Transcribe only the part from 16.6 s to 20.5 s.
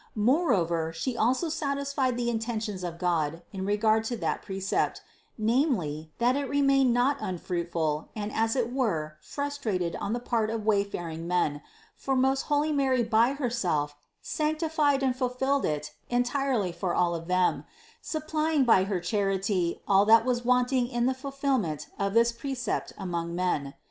for all of them, supplying by her charity all that was